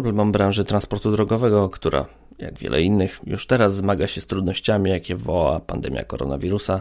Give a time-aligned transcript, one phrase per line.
[0.00, 2.06] Problemom branży transportu drogowego, która,
[2.38, 6.80] jak wiele innych, już teraz zmaga się z trudnościami, jakie wywoła pandemia koronawirusa,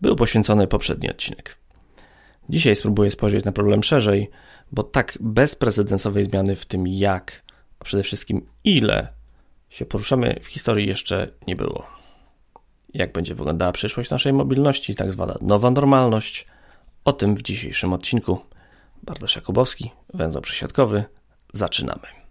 [0.00, 1.56] był poświęcony poprzedni odcinek.
[2.48, 4.30] Dzisiaj spróbuję spojrzeć na problem szerzej,
[4.72, 7.42] bo tak bezprecedensowej zmiany w tym jak,
[7.78, 9.08] a przede wszystkim ile
[9.68, 11.86] się poruszamy w historii jeszcze nie było.
[12.94, 16.46] Jak będzie wyglądała przyszłość naszej mobilności, tak zwana nowa normalność,
[17.04, 18.38] o tym w dzisiejszym odcinku.
[19.02, 21.04] Bartosz Jakubowski, węzeł przesiadkowy.
[21.52, 22.23] Zaczynamy.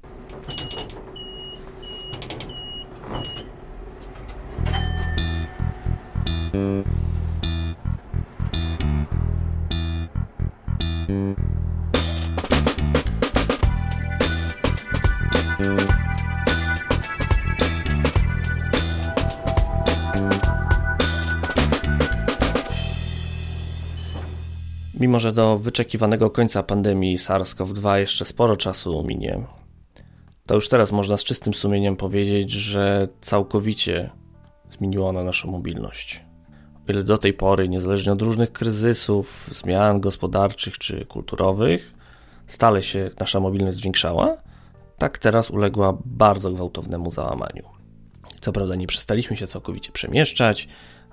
[25.14, 29.46] Mimo, że do wyczekiwanego końca pandemii SARS-CoV-2 jeszcze sporo czasu minie,
[30.46, 34.09] to już teraz można z czystym sumieniem powiedzieć, że całkowicie
[34.70, 36.23] zmieniła ona naszą mobilność.
[36.89, 41.95] O ile do tej pory, niezależnie od różnych kryzysów, zmian gospodarczych czy kulturowych,
[42.48, 44.38] stale się nasza mobilność zwiększała,
[44.98, 47.64] tak teraz uległa bardzo gwałtownemu załamaniu.
[48.42, 50.67] Co prawda nie przestaliśmy się całkowicie przemieszczać,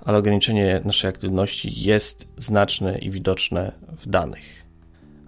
[0.05, 4.65] ale ograniczenie naszej aktywności jest znaczne i widoczne w danych.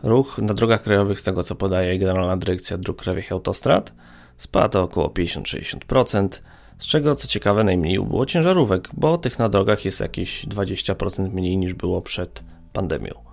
[0.03, 3.93] Ruch na drogach krajowych, z tego co podaje Generalna Dyrekcja Dróg Krajowych i Autostrad,
[4.37, 6.27] spadł o około 50-60%,
[6.77, 11.57] z czego co ciekawe najmniej było ciężarówek, bo tych na drogach jest jakieś 20% mniej
[11.57, 12.43] niż było przed
[12.73, 13.32] pandemią.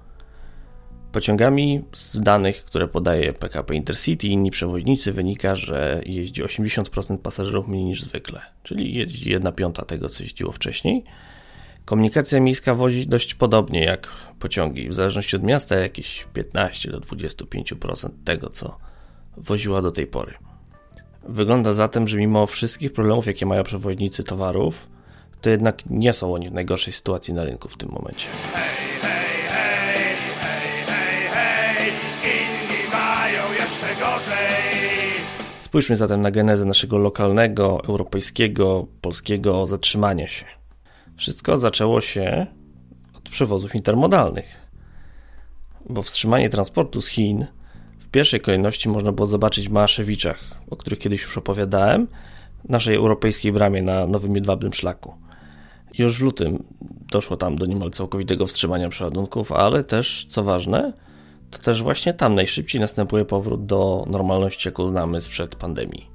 [1.13, 7.69] Pociągami z danych, które podaje PKP Intercity i inni przewoźnicy wynika, że jeździ 80% pasażerów
[7.69, 11.05] mniej niż zwykle, czyli jeździ 1 piąta tego, co jeździło wcześniej.
[11.85, 18.09] Komunikacja miejska wozi dość podobnie jak pociągi, w zależności od miasta jakieś 15 do 25%
[18.25, 18.79] tego, co
[19.37, 20.35] woziła do tej pory.
[21.29, 24.89] Wygląda zatem, że mimo wszystkich problemów, jakie mają przewoźnicy towarów,
[25.41, 28.29] to jednak nie są oni w najgorszej sytuacji na rynku w tym momencie.
[35.71, 40.45] Spójrzmy zatem na genezę naszego lokalnego, europejskiego, polskiego zatrzymania się.
[41.17, 42.47] Wszystko zaczęło się
[43.15, 44.45] od przewozów intermodalnych,
[45.91, 47.47] bo wstrzymanie transportu z Chin
[47.99, 50.39] w pierwszej kolejności można było zobaczyć w Małaszewiczach,
[50.71, 52.07] o których kiedyś już opowiadałem,
[52.69, 55.15] naszej europejskiej bramie na Nowym Jedwabnym Szlaku.
[55.99, 56.65] Już w lutym
[57.11, 60.93] doszło tam do niemal całkowitego wstrzymania przeładunków, ale też, co ważne,
[61.51, 66.11] to też właśnie tam najszybciej następuje powrót do normalności, jaką znamy sprzed pandemii.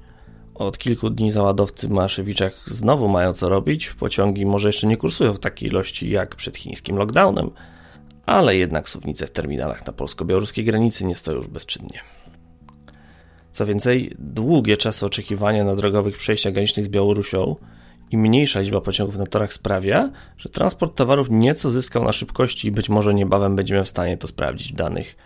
[0.54, 3.90] Od kilku dni załadowcy w Maszewiczach znowu mają co robić.
[3.90, 7.50] Pociągi może jeszcze nie kursują w takiej ilości jak przed chińskim lockdownem,
[8.26, 12.00] ale jednak suwnice w terminalach na polsko-białoruskiej granicy nie stoją już bezczynnie.
[13.52, 17.56] Co więcej, długie czasy oczekiwania na drogowych przejściach granicznych z Białorusią
[18.10, 22.72] i mniejsza liczba pociągów na torach sprawia, że transport towarów nieco zyskał na szybkości i
[22.72, 25.16] być może niebawem będziemy w stanie to sprawdzić w danych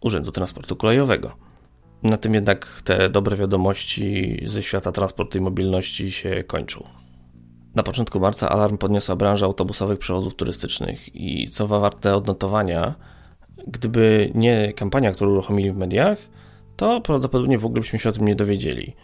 [0.00, 1.36] Urzędu Transportu Kolejowego.
[2.02, 6.84] Na tym jednak te dobre wiadomości ze świata transportu i mobilności się kończą.
[7.74, 12.94] Na początku marca alarm podniosła branża autobusowych przewozów turystycznych i co warte odnotowania,
[13.66, 16.18] gdyby nie kampania, którą uruchomili w mediach,
[16.76, 18.96] to prawdopodobnie w ogóle byśmy się o tym nie dowiedzieli.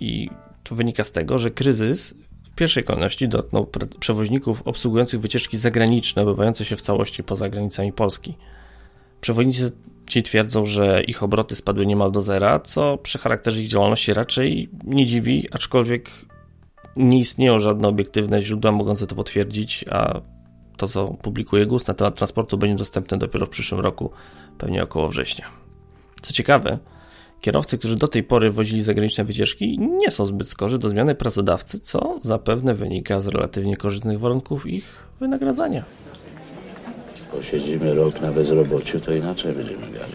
[0.00, 0.30] I
[0.64, 2.14] to wynika z tego, że kryzys
[2.58, 3.66] pierwszej kolejności dotknął
[4.00, 8.34] przewoźników obsługujących wycieczki zagraniczne, odbywające się w całości poza granicami Polski.
[9.20, 9.70] Przewoźnicy
[10.08, 14.68] Ci twierdzą, że ich obroty spadły niemal do zera, co przy charakterze ich działalności raczej
[14.84, 16.10] nie dziwi, aczkolwiek
[16.96, 20.20] nie istnieją żadne obiektywne źródła mogące to potwierdzić, a
[20.76, 24.12] to, co publikuje GUS na temat transportu, będzie dostępne dopiero w przyszłym roku,
[24.58, 25.46] pewnie około września.
[26.22, 26.78] Co ciekawe,
[27.40, 31.80] kierowcy, którzy do tej pory wozili zagraniczne wycieczki, nie są zbyt skorzy do zmiany pracodawcy,
[31.80, 34.84] co zapewne wynika z relatywnie korzystnych warunków ich
[35.20, 35.84] wynagradzania
[37.32, 40.12] posiedzimy rok na bezrobociu, to inaczej będziemy grali.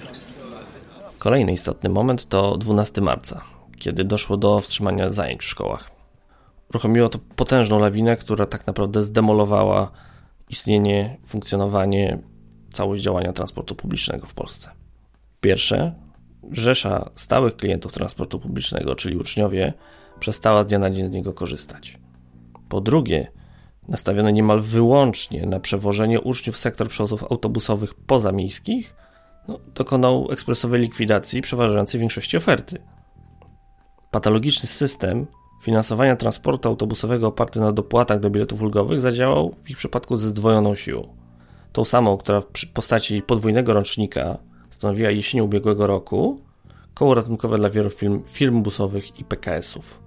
[1.19, 3.41] Kolejny istotny moment to 12 marca,
[3.77, 5.91] kiedy doszło do wstrzymania zajęć w szkołach.
[6.69, 9.91] Uruchomiło to potężną lawinę, która tak naprawdę zdemolowała
[10.49, 12.19] istnienie, funkcjonowanie,
[12.73, 14.69] całość działania transportu publicznego w Polsce.
[15.41, 15.93] Pierwsze,
[16.51, 19.73] rzesza stałych klientów transportu publicznego, czyli uczniowie,
[20.19, 21.99] przestała z dnia na dzień z niego korzystać.
[22.69, 23.31] Po drugie,
[23.87, 28.95] nastawione niemal wyłącznie na przewożenie uczniów sektor przewozów autobusowych pozamiejskich,
[29.47, 32.81] no, dokonał ekspresowej likwidacji przeważającej większości oferty.
[34.11, 35.27] Patologiczny system
[35.63, 40.75] finansowania transportu autobusowego oparty na dopłatach do biletów ulgowych zadziałał w ich przypadku ze zdwojoną
[40.75, 41.15] siłą.
[41.71, 44.37] Tą samą, która w postaci podwójnego rocznika
[44.83, 46.39] stanowiła jesienią ubiegłego roku,
[46.93, 49.99] koło ratunkowe dla wielu firm, firm busowych i PKS-ów.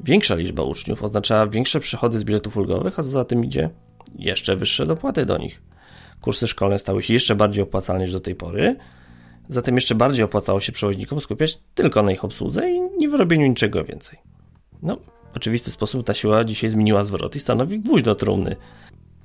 [0.00, 3.70] Większa liczba uczniów oznaczała większe przychody z biletów ulgowych, a co za tym idzie
[4.18, 5.62] jeszcze wyższe dopłaty do nich.
[6.20, 8.76] Kursy szkolne stały się jeszcze bardziej opłacalne niż do tej pory,
[9.48, 13.84] zatem jeszcze bardziej opłacało się przewoźnikom skupiać tylko na ich obsłudze i nie wyrobieniu niczego
[13.84, 14.18] więcej.
[14.82, 14.96] No,
[15.32, 18.56] w oczywisty sposób ta siła dzisiaj zmieniła zwrot i stanowi gwóźdź do trumny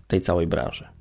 [0.07, 0.98] tej całej branży.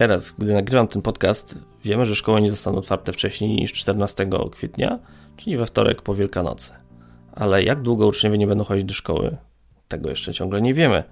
[0.00, 4.98] Teraz, gdy nagrywam ten podcast, wiemy, że szkoły nie zostaną otwarte wcześniej niż 14 kwietnia,
[5.36, 6.72] czyli we wtorek po Wielkanocy.
[7.32, 9.36] Ale jak długo uczniowie nie będą chodzić do szkoły,
[9.88, 11.04] tego jeszcze ciągle nie wiemy.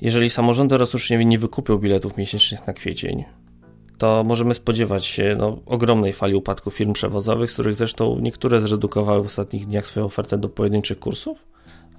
[0.00, 3.24] Jeżeli samorządy oraz uczniowie nie wykupią biletów miesięcznych na kwiecień,
[3.98, 9.22] to możemy spodziewać się no, ogromnej fali upadku firm przewozowych, z których zresztą niektóre zredukowały
[9.22, 11.46] w ostatnich dniach swoją ofertę do pojedynczych kursów,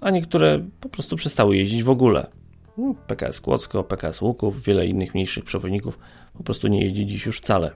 [0.02, 2.28] a niektóre po prostu przestały jeździć w ogóle.
[2.78, 6.00] No, PKS Kłodzko, PKS Łuków, wiele innych mniejszych przewoźników
[6.34, 7.72] po prostu nie jeździ dziś już wcale.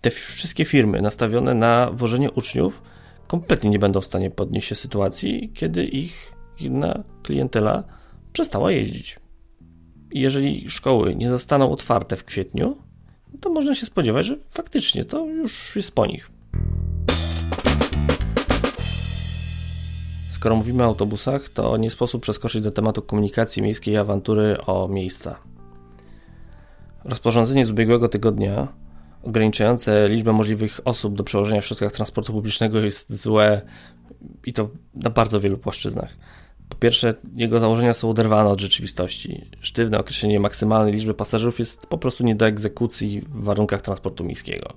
[0.00, 2.82] Te wszystkie firmy nastawione na wożenie uczniów
[3.26, 7.84] kompletnie nie będą w stanie podnieść się sytuacji, kiedy ich inna klientela
[8.32, 9.20] przestała jeździć.
[10.12, 12.76] Jeżeli szkoły nie zostaną otwarte w kwietniu,
[13.40, 16.30] to można się spodziewać, że faktycznie to już jest po nich.
[20.44, 24.88] Skoro mówimy o autobusach, to nie sposób przeskoczyć do tematu komunikacji miejskiej i awantury o
[24.88, 25.38] miejsca.
[27.04, 28.68] Rozporządzenie z ubiegłego tygodnia
[29.22, 33.62] ograniczające liczbę możliwych osób do przełożenia w środkach transportu publicznego jest złe
[34.46, 36.16] i to na bardzo wielu płaszczyznach.
[36.68, 39.50] Po pierwsze, jego założenia są oderwane od rzeczywistości.
[39.60, 44.74] Sztywne określenie maksymalnej liczby pasażerów jest po prostu nie do egzekucji w warunkach transportu miejskiego.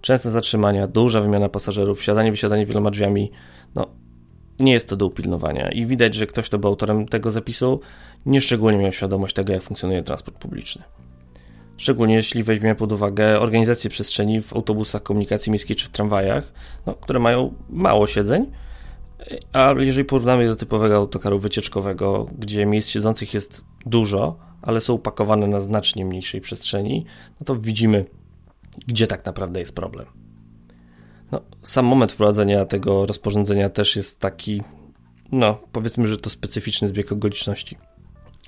[0.00, 3.30] Częste zatrzymania, duża wymiana pasażerów, wsiadanie, wysiadanie wieloma drzwiami,
[3.74, 4.03] no
[4.58, 7.80] nie jest to do upilnowania i widać, że ktoś, kto był autorem tego zapisu,
[8.26, 10.82] nieszczególnie miał świadomość tego, jak funkcjonuje transport publiczny.
[11.76, 16.52] Szczególnie jeśli weźmiemy pod uwagę organizację przestrzeni w autobusach komunikacji miejskiej czy w tramwajach,
[16.86, 18.46] no, które mają mało siedzeń,
[19.52, 25.46] a jeżeli porównamy do typowego autokaru wycieczkowego, gdzie miejsc siedzących jest dużo, ale są upakowane
[25.46, 27.06] na znacznie mniejszej przestrzeni,
[27.40, 28.04] no to widzimy,
[28.86, 30.23] gdzie tak naprawdę jest problem.
[31.32, 34.62] No, sam moment wprowadzenia tego rozporządzenia też jest taki,
[35.32, 37.76] no powiedzmy, że to specyficzny zbieg okoliczności.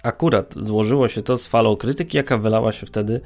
[0.02, 3.20] Akurat złożyło się to z falą krytyki, jaka wylała się wtedy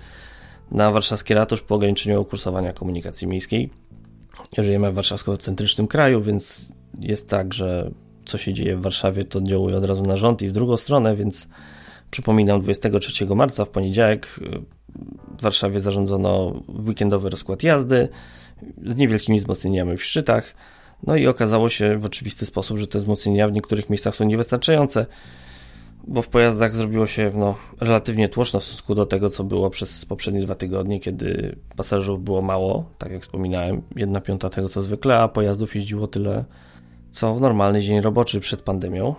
[0.70, 3.70] na warszawski ratusz po ograniczeniu kursowania komunikacji miejskiej.
[4.58, 7.91] Żyjemy w warszawsko-centrycznym kraju, więc jest tak, że
[8.25, 11.17] co się dzieje w Warszawie, to oddziałuje od razu na rząd i w drugą stronę,
[11.17, 11.49] więc
[12.11, 14.41] przypominam, 23 marca w poniedziałek
[15.38, 18.08] w Warszawie zarządzono weekendowy rozkład jazdy
[18.86, 20.54] z niewielkimi wzmocnieniami w szczytach.
[21.06, 25.06] No i okazało się w oczywisty sposób, że te wzmocnienia w niektórych miejscach są niewystarczające,
[26.08, 30.04] bo w pojazdach zrobiło się no, relatywnie tłoczno w stosunku do tego, co było przez
[30.04, 35.18] poprzednie dwa tygodnie, kiedy pasażerów było mało, tak jak wspominałem, jedna piąta tego co zwykle,
[35.18, 36.44] a pojazdów jeździło tyle,
[37.10, 39.14] co w normalny dzień roboczy przed pandemią.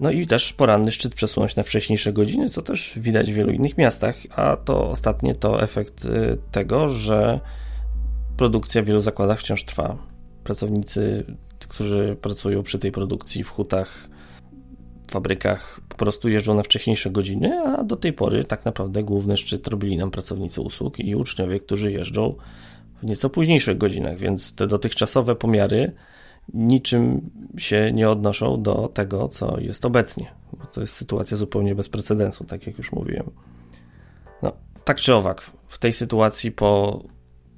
[0.00, 3.78] No i też poranny szczyt przesunąć na wcześniejsze godziny, co też widać w wielu innych
[3.78, 7.40] miastach, a to ostatnie to efekt y, tego, że
[8.38, 9.98] produkcja w wielu zakładach wciąż trwa.
[10.44, 11.24] Pracownicy,
[11.68, 14.08] którzy pracują przy tej produkcji w hutach,
[15.10, 19.68] fabrykach, po prostu jeżdżą na wcześniejsze godziny, a do tej pory tak naprawdę główny szczyt
[19.68, 22.34] robili nam pracownicy usług i uczniowie, którzy jeżdżą
[23.02, 25.92] w nieco późniejszych godzinach, więc te dotychczasowe pomiary
[26.54, 31.88] niczym się nie odnoszą do tego, co jest obecnie, bo to jest sytuacja zupełnie bez
[31.88, 33.30] precedensu, tak jak już mówiłem.
[34.42, 34.52] No,
[34.84, 37.02] tak czy owak, w tej sytuacji po,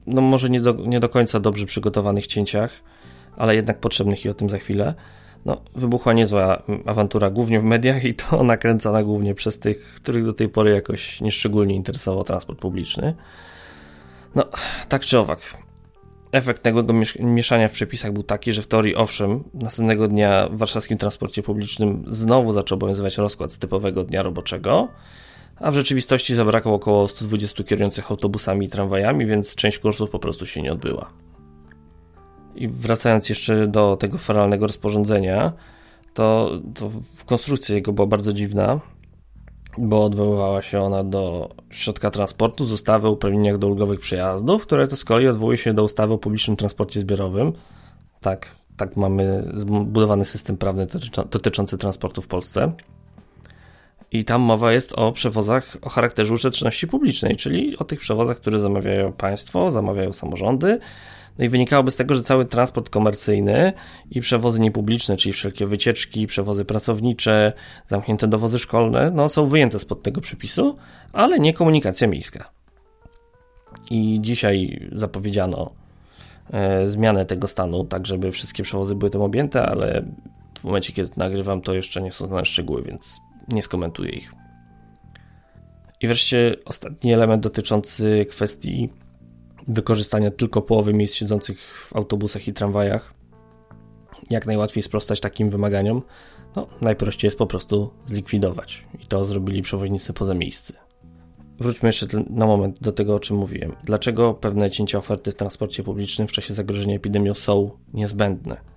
[0.07, 2.83] no może nie do, nie do końca dobrze przygotowanych cięciach,
[3.37, 4.95] ale jednak potrzebnych i o tym za chwilę,
[5.45, 10.33] no, wybuchła niezła awantura, głównie w mediach i to nakręcana głównie przez tych, których do
[10.33, 13.15] tej pory jakoś nieszczególnie interesował transport publiczny.
[14.35, 14.45] No,
[14.89, 15.41] tak czy owak,
[16.33, 20.99] Efekt nagłego mieszania w przepisach był taki, że w teorii owszem, następnego dnia w warszawskim
[20.99, 24.89] transporcie publicznym znowu zaczął obowiązywać rozkład z typowego dnia roboczego,
[25.61, 30.47] a w rzeczywistości zabrakło około 120 kierujących autobusami i tramwajami, więc część kursów po prostu
[30.47, 31.11] się nie odbyła.
[32.55, 35.53] I wracając jeszcze do tego feralnego rozporządzenia,
[36.15, 36.91] to, to
[37.27, 38.81] konstrukcja jego była bardzo dziwna
[39.79, 44.87] bo odwoływała się ona do środka transportu z ustawy o uprawnieniach do ulgowych przejazdów, które
[44.87, 47.53] to z kolei odwołuje się do ustawy o publicznym transporcie zbiorowym.
[48.21, 50.87] Tak, tak mamy zbudowany system prawny
[51.31, 52.73] dotyczący transportu w Polsce.
[54.13, 58.59] I tam mowa jest o przewozach o charakterze użyteczności publicznej, czyli o tych przewozach, które
[58.59, 60.79] zamawiają państwo, zamawiają samorządy,
[61.39, 63.73] no i wynikałoby z tego, że cały transport komercyjny
[64.11, 67.53] i przewozy niepubliczne, czyli wszelkie wycieczki, przewozy pracownicze,
[67.87, 70.77] zamknięte dowozy szkolne, no są wyjęte spod tego przepisu,
[71.13, 72.51] ale nie komunikacja miejska.
[73.91, 75.71] I dzisiaj zapowiedziano
[76.53, 80.05] e, zmianę tego stanu, tak żeby wszystkie przewozy były tym objęte, ale
[80.59, 83.21] w momencie, kiedy nagrywam, to jeszcze nie są znane szczegóły, więc
[83.53, 84.33] nie skomentuję ich.
[86.01, 88.89] I wreszcie ostatni element dotyczący kwestii
[89.69, 93.15] wykorzystania tylko połowy miejsc siedzących w autobusach i tramwajach.
[94.31, 96.03] Jak najłatwiej sprostać takim wymaganiom?
[96.57, 98.85] No, najprościej jest po prostu zlikwidować.
[99.01, 100.75] I to zrobili przewoźnicy poza miejsce.
[101.59, 103.77] Wróćmy jeszcze na moment do tego, o czym mówiłem.
[103.85, 108.70] Dlaczego pewne cięcia oferty w transporcie publicznym w czasie zagrożenia epidemią są niezbędne?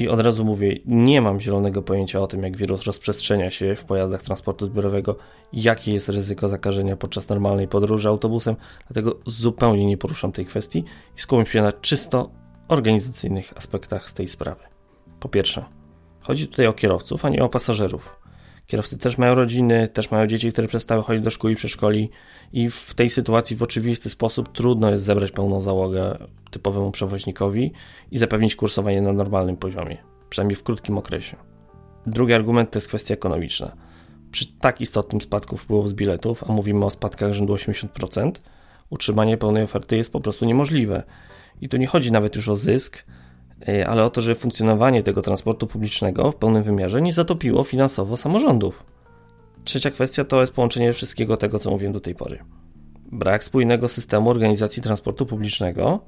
[0.00, 3.84] I od razu mówię, nie mam zielonego pojęcia o tym, jak wirus rozprzestrzenia się w
[3.84, 5.16] pojazdach transportu zbiorowego,
[5.52, 8.56] jakie jest ryzyko zakażenia podczas normalnej podróży autobusem,
[8.88, 10.84] dlatego zupełnie nie poruszam tej kwestii
[11.16, 12.30] i skupiam się na czysto
[12.68, 14.60] organizacyjnych aspektach z tej sprawy.
[15.20, 15.64] Po pierwsze,
[16.20, 18.19] chodzi tutaj o kierowców, a nie o pasażerów.
[18.70, 22.10] Kierowcy też mają rodziny, też mają dzieci, które przestały chodzić do szkół i przedszkoli
[22.52, 26.18] i w tej sytuacji w oczywisty sposób trudno jest zebrać pełną załogę
[26.50, 27.72] typowemu przewoźnikowi
[28.10, 29.98] i zapewnić kursowanie na normalnym poziomie,
[30.28, 31.36] przynajmniej w krótkim okresie.
[32.06, 33.76] Drugi argument to jest kwestia ekonomiczna.
[34.30, 38.32] Przy tak istotnym spadku wpływów z biletów, a mówimy o spadkach rzędu 80%,
[38.90, 41.02] utrzymanie pełnej oferty jest po prostu niemożliwe.
[41.60, 43.04] I tu nie chodzi nawet już o zysk,
[43.86, 48.86] ale o to, że funkcjonowanie tego transportu publicznego w pełnym wymiarze nie zatopiło finansowo samorządów.
[49.64, 52.38] Trzecia kwestia to jest połączenie wszystkiego tego, co mówiłem do tej pory.
[53.12, 56.00] Brak spójnego systemu organizacji transportu publicznego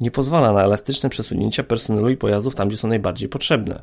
[0.00, 3.82] nie pozwala na elastyczne przesunięcia personelu i pojazdów tam, gdzie są najbardziej potrzebne.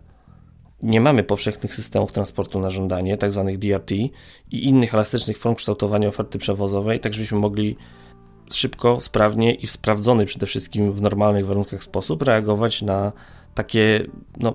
[0.84, 3.44] Nie mamy powszechnych systemów transportu na żądanie, tzw.
[3.46, 4.12] Tak DRT i
[4.52, 7.78] innych elastycznych form kształtowania oferty przewozowej, tak żebyśmy mogli
[8.54, 13.12] szybko, sprawnie i w sprawdzony przede wszystkim w normalnych warunkach sposób reagować na
[13.54, 14.54] takie, no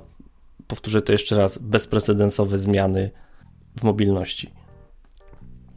[0.67, 3.11] powtórzę to jeszcze raz, bezprecedensowe zmiany
[3.79, 4.51] w mobilności.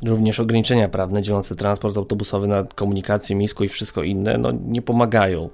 [0.06, 5.50] Również ograniczenia prawne dzielące transport autobusowy na komunikację miejską i wszystko inne no, nie pomagają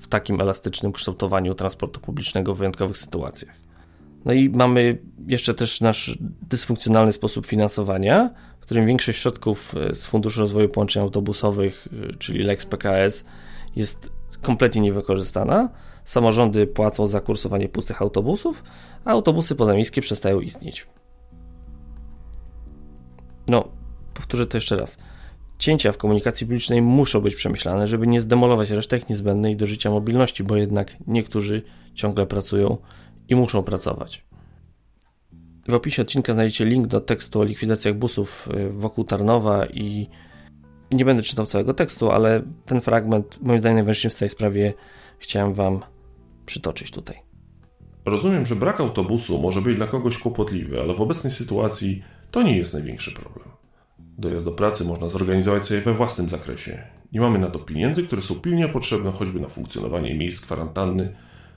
[0.00, 3.61] w takim elastycznym kształtowaniu transportu publicznego w wyjątkowych sytuacjach.
[4.24, 10.06] No i mamy jeszcze też nasz dysfunkcjonalny sposób finansowania, w którym większość środków e, z
[10.06, 13.24] Funduszu Rozwoju Połączeń Autobusowych, e, czyli Lex PKS,
[13.76, 14.10] jest
[14.42, 15.68] kompletnie niewykorzystana.
[16.04, 18.64] Samorządy płacą za kursowanie pustych autobusów,
[19.04, 20.86] a autobusy pozamiejskie przestają istnieć.
[23.48, 23.68] No,
[24.14, 24.98] powtórzę to jeszcze raz.
[25.58, 30.44] Cięcia w komunikacji publicznej muszą być przemyślane, żeby nie zdemolować resztek niezbędnej do życia mobilności,
[30.44, 31.62] bo jednak niektórzy
[31.94, 32.76] ciągle pracują
[33.28, 34.24] i muszą pracować.
[35.68, 40.08] W opisie odcinka znajdziecie link do tekstu o likwidacjach busów y, wokół Tarnowa i
[40.92, 44.74] nie będę czytał całego tekstu, ale ten fragment, moim zdaniem, najważniejszy w całej sprawie
[45.18, 45.80] chciałem Wam
[46.46, 47.16] przytoczyć tutaj.
[48.04, 52.56] Rozumiem, że brak autobusu może być dla kogoś kłopotliwy, ale w obecnej sytuacji to nie
[52.56, 53.48] jest największy problem.
[53.98, 56.82] Dojazd do pracy można zorganizować sobie we własnym zakresie.
[57.12, 61.14] Nie mamy na to pieniędzy, które są pilnie potrzebne choćby na funkcjonowanie miejsc kwarantanny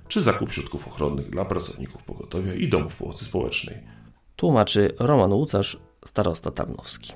[0.07, 3.77] czy zakup środków ochronnych dla pracowników pogotowia i domów pomocy społecznej.
[4.35, 7.13] Tłumaczy Roman Łucarz, starosta tarnowski.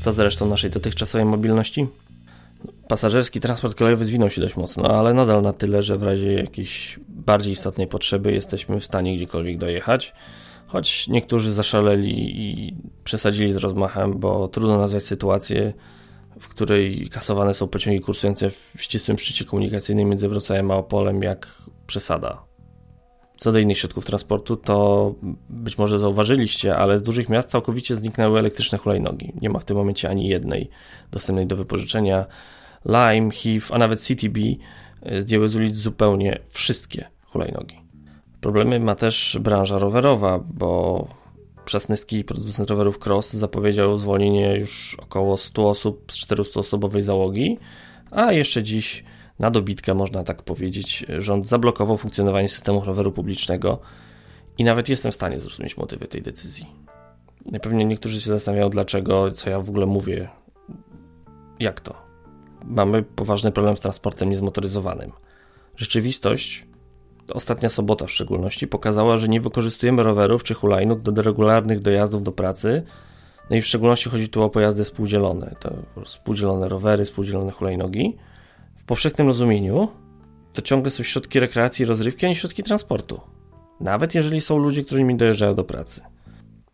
[0.00, 1.86] Co z resztą naszej dotychczasowej mobilności?
[2.88, 7.00] Pasażerski transport kolejowy zwinął się dość mocno, ale nadal na tyle, że w razie jakiejś
[7.08, 10.14] bardziej istotnej potrzeby jesteśmy w stanie gdziekolwiek dojechać.
[10.66, 15.72] Choć niektórzy zaszaleli i przesadzili z rozmachem, bo trudno nazwać sytuację,
[16.40, 21.62] w której kasowane są pociągi kursujące w ścisłym szczycie komunikacyjnym między Wrocławiem a Opolem, jak
[21.86, 22.42] przesada.
[23.36, 25.14] Co do innych środków transportu, to
[25.48, 29.32] być może zauważyliście, ale z dużych miast całkowicie zniknęły elektryczne hulajnogi.
[29.40, 30.70] Nie ma w tym momencie ani jednej
[31.10, 32.26] dostępnej do wypożyczenia.
[32.84, 34.38] Lime, HIV, a nawet CTB
[35.02, 37.80] e, zdjęły z ulic zupełnie wszystkie hulajnogi.
[38.40, 41.08] Problemy ma też branża rowerowa, bo
[41.64, 47.58] Przasnyski, producent rowerów Cross, zapowiedział zwolnienie już około 100 osób z 400-osobowej załogi,
[48.10, 49.04] a jeszcze dziś
[49.38, 53.78] na dobitkę, można tak powiedzieć, rząd zablokował funkcjonowanie systemu roweru publicznego
[54.58, 56.66] i nawet jestem w stanie zrozumieć motywy tej decyzji.
[57.62, 60.28] Pewnie niektórzy się zastanawiają, dlaczego, co ja w ogóle mówię.
[61.60, 62.02] Jak to?
[62.64, 65.12] Mamy poważny problem z transportem niezmotoryzowanym.
[65.76, 66.66] Rzeczywistość
[67.28, 72.32] ostatnia sobota w szczególności, pokazała, że nie wykorzystujemy rowerów czy hulajnóg do regularnych dojazdów do
[72.32, 72.82] pracy.
[73.50, 75.72] No i w szczególności chodzi tu o pojazdy współdzielone, to
[76.04, 78.16] współdzielone rowery, współdzielone hulajnogi.
[78.76, 79.88] W powszechnym rozumieniu
[80.52, 83.20] to ciągle są środki rekreacji i rozrywki, a nie środki transportu.
[83.80, 86.00] Nawet jeżeli są ludzie, którzy nimi dojeżdżają do pracy.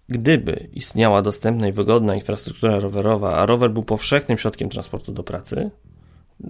[0.09, 5.71] Gdyby istniała dostępna i wygodna infrastruktura rowerowa, a rower był powszechnym środkiem transportu do pracy,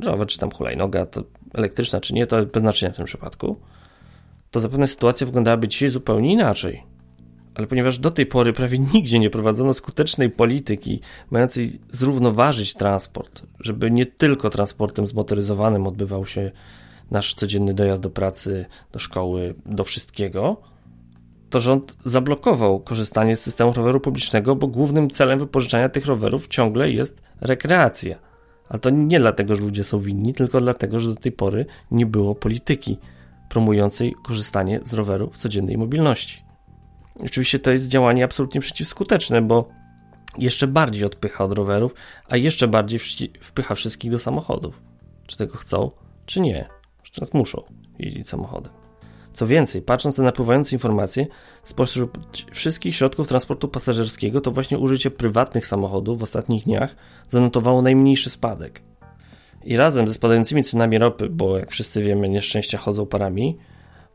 [0.00, 1.24] rower czy tam hulajnoga, to
[1.54, 3.60] elektryczna czy nie, to bez znaczenia w tym przypadku,
[4.50, 6.82] to zapewne sytuacja wyglądałaby dzisiaj zupełnie inaczej.
[7.54, 11.00] ale ponieważ do tej pory prawie nigdzie nie prowadzono skutecznej polityki
[11.30, 16.50] mającej zrównoważyć transport, żeby nie tylko transportem zmotoryzowanym odbywał się
[17.10, 20.62] nasz codzienny dojazd do pracy, do szkoły, do wszystkiego,
[21.50, 26.90] to rząd zablokował korzystanie z systemu roweru publicznego, bo głównym celem wypożyczania tych rowerów ciągle
[26.90, 28.18] jest rekreacja.
[28.68, 32.06] A to nie dlatego, że ludzie są winni, tylko dlatego, że do tej pory nie
[32.06, 32.98] było polityki
[33.48, 36.44] promującej korzystanie z roweru w codziennej mobilności.
[37.24, 39.68] Oczywiście to jest działanie absolutnie przeciwskuteczne, bo
[40.38, 41.94] jeszcze bardziej odpycha od rowerów,
[42.28, 42.98] a jeszcze bardziej
[43.40, 44.82] wpycha wszystkich do samochodów.
[45.26, 45.90] Czy tego chcą,
[46.26, 46.68] czy nie.
[47.00, 47.62] Już teraz muszą
[47.98, 48.72] jeździć samochodem.
[49.32, 51.26] Co więcej, patrząc na napływające informacje,
[51.62, 52.10] spośród
[52.52, 56.96] wszystkich środków transportu pasażerskiego, to właśnie użycie prywatnych samochodów w ostatnich dniach
[57.28, 58.87] zanotowało najmniejszy spadek.
[59.64, 63.58] I razem ze spadającymi cenami ropy, bo jak wszyscy wiemy, nieszczęścia chodzą parami,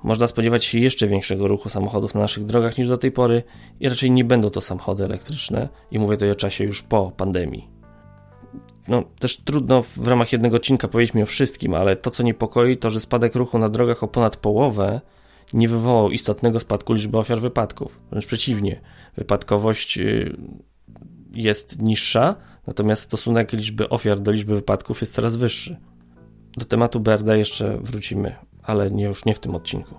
[0.04, 3.44] można spodziewać się jeszcze większego ruchu samochodów na naszych drogach niż do tej pory
[3.80, 7.68] i raczej nie będą to samochody elektryczne i mówię tutaj o czasie już po pandemii.
[8.88, 12.78] No, też trudno w ramach jednego odcinka powiedzieć mi o wszystkim, ale to co niepokoi
[12.78, 15.02] to, że spadek ruchu na drogach o ponad połowę
[15.54, 18.00] nie wywołał istotnego spadku liczby ofiar wypadków.
[18.10, 18.82] Wręcz przeciwnie,
[19.18, 20.38] wypadkowość y,
[21.34, 22.36] jest niższa,
[22.68, 25.78] natomiast stosunek liczby ofiar do liczby wypadków jest coraz wyższy.
[26.58, 29.96] Do tematu Berda jeszcze wrócimy, ale nie, już nie w tym odcinku.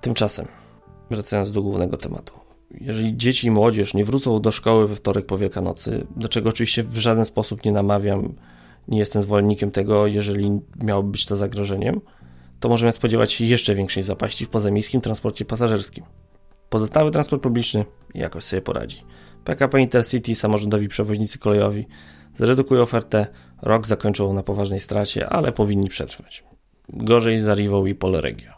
[0.00, 0.46] Tymczasem,
[1.10, 2.34] wracając do głównego tematu.
[2.80, 6.82] Jeżeli dzieci i młodzież nie wrócą do szkoły we wtorek po Wielkanocy, do czego oczywiście
[6.82, 8.34] w żaden sposób nie namawiam,
[8.88, 12.00] nie jestem zwolennikiem tego, jeżeli miałoby być to zagrożeniem,
[12.60, 16.04] to możemy spodziewać się jeszcze większej zapaści w pozamiejskim transporcie pasażerskim.
[16.70, 17.84] Pozostały transport publiczny
[18.14, 19.04] jakoś sobie poradzi.
[19.44, 21.86] PKP Intercity, samorządowi przewoźnicy kolejowi
[22.34, 23.26] zredukują ofertę,
[23.62, 26.44] rok zakończą na poważnej stracie, ale powinni przetrwać.
[26.88, 28.52] Gorzej za Rivą i Polregio.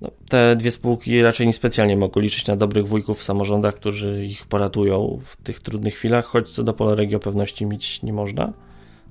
[0.00, 4.46] No, te dwie spółki raczej niespecjalnie mogą liczyć na dobrych wujków w samorządach, którzy ich
[4.46, 8.52] poratują w tych trudnych chwilach, choć co do Polregio pewności mieć nie można,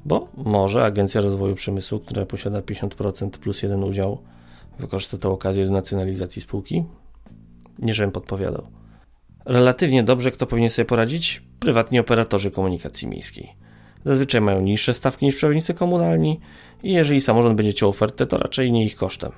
[0.05, 4.17] bo może Agencja Rozwoju Przemysłu, która posiada 50% plus jeden udział,
[4.79, 6.83] wykorzysta tę okazję do nacjonalizacji spółki?
[7.79, 8.67] Nie żebym podpowiadał.
[9.45, 11.43] Relatywnie dobrze kto powinien sobie poradzić?
[11.59, 13.55] Prywatni operatorzy komunikacji miejskiej.
[14.05, 16.39] Zazwyczaj mają niższe stawki niż przewoźnicy komunalni
[16.83, 19.31] i jeżeli samorząd będzie ciął ofertę, to raczej nie ich kosztem.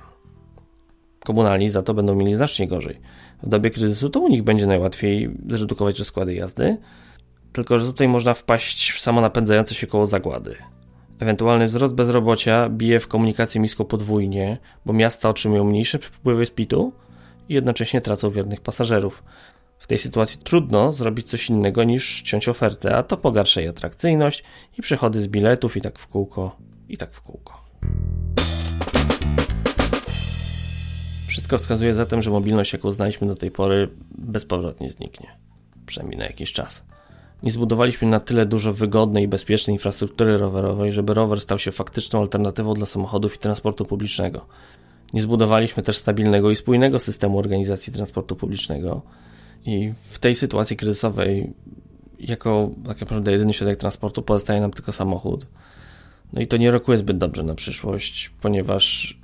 [1.24, 3.00] Komunalni za to będą mieli znacznie gorzej.
[3.42, 6.76] W dobie kryzysu to u nich będzie najłatwiej zredukować rozkłady jazdy,
[7.52, 10.56] tylko że tutaj można wpaść w samo napędzające się koło zagłady.
[11.18, 16.92] Ewentualny wzrost bezrobocia bije w komunikację miejską podwójnie, bo miasta otrzymują mniejsze wpływy z PIT-u
[17.48, 19.24] i jednocześnie tracą wiernych pasażerów.
[19.88, 24.44] Tej sytuacji trudno zrobić coś innego niż ciąć ofertę, a to pogarsza jej atrakcyjność
[24.78, 26.56] i przychody z biletów i tak w kółko,
[26.88, 27.64] i tak w kółko.
[31.26, 35.28] Wszystko wskazuje zatem, że mobilność, jaką znaliśmy do tej pory, bezpowrotnie zniknie.
[35.86, 36.84] Przynajmniej na jakiś czas.
[37.42, 42.20] Nie zbudowaliśmy na tyle dużo wygodnej i bezpiecznej infrastruktury rowerowej, żeby rower stał się faktyczną
[42.20, 44.46] alternatywą dla samochodów i transportu publicznego.
[45.12, 49.02] Nie zbudowaliśmy też stabilnego i spójnego systemu organizacji transportu publicznego.
[49.64, 51.52] I w tej sytuacji kryzysowej,
[52.18, 55.46] jako tak naprawdę jedyny środek transportu, pozostaje nam tylko samochód.
[56.32, 59.16] No i to nie rokuje zbyt dobrze na przyszłość, ponieważ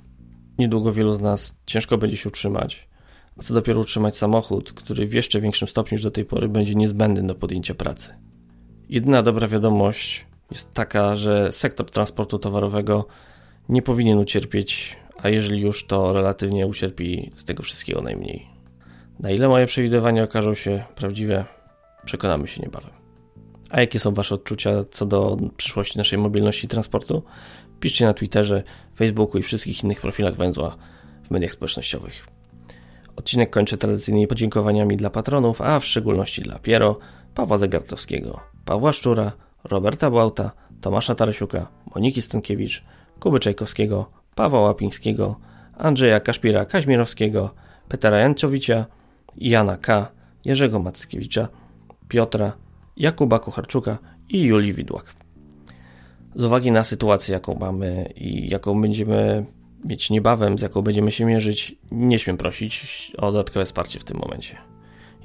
[0.57, 2.87] niedługo wielu z nas ciężko będzie się utrzymać.
[3.37, 6.75] A co dopiero utrzymać samochód, który w jeszcze większym stopniu niż do tej pory będzie
[6.75, 8.13] niezbędny do podjęcia pracy.
[8.89, 13.07] Jedyna dobra wiadomość jest taka, że sektor transportu towarowego
[13.69, 18.54] nie powinien ucierpieć, a jeżeli już, to relatywnie ucierpi z tego wszystkiego najmniej.
[19.19, 21.45] Na ile moje przewidywania okażą się prawdziwe,
[22.05, 22.91] przekonamy się niebawem.
[23.69, 27.23] A jakie są Wasze odczucia co do przyszłości naszej mobilności i transportu?
[27.79, 28.63] Piszcie na Twitterze,
[28.95, 30.77] Facebooku i wszystkich innych profilach węzła
[31.23, 32.27] w mediach społecznościowych.
[33.15, 36.99] Odcinek kończę tradycyjnymi podziękowaniami dla patronów, a w szczególności dla Piero,
[37.35, 39.31] Pawła Zegartowskiego, Pawła Szczura,
[39.63, 40.51] Roberta Błauta,
[40.81, 42.83] Tomasza Tarasiuka, Moniki Stankiewicz,
[43.19, 45.39] Kuby Czajkowskiego, Pawła Łapińskiego,
[45.77, 47.49] Andrzeja Kaszpira Kaźmirowskiego,
[47.87, 48.85] Petera Jancowicza,
[49.37, 50.11] Jana K.,
[50.45, 51.47] Jerzego Mackiewicza,
[52.07, 52.53] Piotra,
[52.97, 53.97] Jakuba Kucharczuka
[54.29, 55.13] i Julii Widłak.
[56.35, 59.45] Z uwagi na sytuację, jaką mamy i jaką będziemy
[59.85, 64.17] mieć niebawem, z jaką będziemy się mierzyć, nie śmiem prosić o dodatkowe wsparcie w tym
[64.17, 64.57] momencie.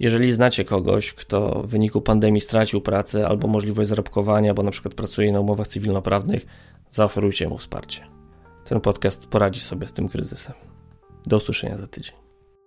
[0.00, 4.94] Jeżeli znacie kogoś, kto w wyniku pandemii stracił pracę albo możliwość zarobkowania, bo na przykład
[4.94, 6.46] pracuje na umowach cywilnoprawnych,
[6.90, 8.06] zaoferujcie mu wsparcie.
[8.64, 10.54] Ten podcast poradzi sobie z tym kryzysem.
[11.26, 12.19] Do usłyszenia za tydzień.